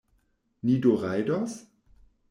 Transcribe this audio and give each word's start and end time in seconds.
Ni 0.63 0.77
do 0.83 0.93
rajdos? 1.03 1.53